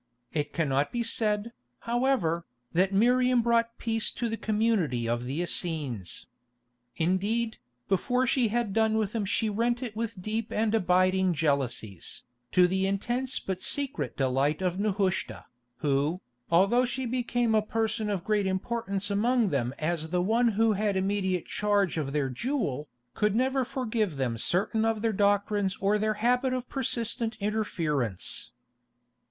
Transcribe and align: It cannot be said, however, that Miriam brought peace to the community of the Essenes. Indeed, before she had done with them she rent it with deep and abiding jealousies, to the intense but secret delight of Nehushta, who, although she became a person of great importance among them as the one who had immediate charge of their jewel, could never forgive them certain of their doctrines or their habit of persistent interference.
It 0.33 0.51
cannot 0.51 0.91
be 0.91 1.03
said, 1.03 1.51
however, 1.81 2.43
that 2.73 2.91
Miriam 2.91 3.43
brought 3.43 3.77
peace 3.77 4.09
to 4.13 4.29
the 4.29 4.35
community 4.35 5.07
of 5.07 5.25
the 5.25 5.41
Essenes. 5.43 6.25
Indeed, 6.95 7.59
before 7.87 8.25
she 8.25 8.47
had 8.47 8.73
done 8.73 8.97
with 8.97 9.11
them 9.11 9.25
she 9.25 9.47
rent 9.47 9.83
it 9.83 9.95
with 9.95 10.19
deep 10.19 10.51
and 10.51 10.73
abiding 10.73 11.35
jealousies, 11.35 12.23
to 12.51 12.65
the 12.67 12.87
intense 12.87 13.39
but 13.39 13.61
secret 13.61 14.17
delight 14.17 14.59
of 14.63 14.79
Nehushta, 14.79 15.45
who, 15.85 16.19
although 16.49 16.83
she 16.83 17.05
became 17.05 17.53
a 17.53 17.61
person 17.61 18.09
of 18.09 18.23
great 18.23 18.47
importance 18.47 19.11
among 19.11 19.49
them 19.49 19.71
as 19.77 20.09
the 20.09 20.19
one 20.23 20.47
who 20.57 20.73
had 20.73 20.95
immediate 20.97 21.45
charge 21.45 21.99
of 21.99 22.11
their 22.11 22.27
jewel, 22.31 22.87
could 23.13 23.35
never 23.35 23.63
forgive 23.63 24.17
them 24.17 24.35
certain 24.35 24.83
of 24.83 25.03
their 25.03 25.13
doctrines 25.13 25.77
or 25.79 25.99
their 25.99 26.15
habit 26.15 26.53
of 26.53 26.67
persistent 26.67 27.37
interference. 27.39 28.49